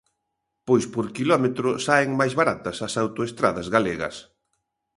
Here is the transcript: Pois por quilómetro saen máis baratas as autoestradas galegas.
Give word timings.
Pois 0.67 0.85
por 0.93 1.05
quilómetro 1.17 1.69
saen 1.85 2.09
máis 2.19 2.33
baratas 2.39 2.77
as 2.87 2.93
autoestradas 3.03 3.67
galegas. 3.75 4.15